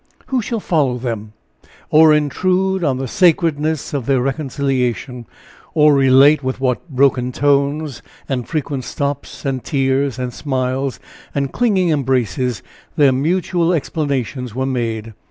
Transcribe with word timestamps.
Who 0.33 0.41
shall 0.41 0.59
follow 0.59 0.97
them, 0.97 1.33
or 1.91 2.11
intrude 2.11 2.83
on 2.83 2.97
the 2.97 3.07
sacredness 3.07 3.93
of 3.93 4.07
their 4.07 4.19
reconciliation, 4.19 5.27
or 5.75 5.93
relate 5.93 6.41
with 6.41 6.59
what 6.59 6.89
broken 6.89 7.31
tones, 7.31 8.01
and 8.27 8.47
frequent 8.47 8.83
stops 8.83 9.45
and 9.45 9.63
tears 9.63 10.17
and 10.17 10.33
smiles, 10.33 10.99
and 11.35 11.53
clinging 11.53 11.91
embraces, 11.91 12.63
their 12.95 13.11
mutual 13.11 13.73
explanations 13.73 14.55
were 14.55 14.65
made? 14.65 15.13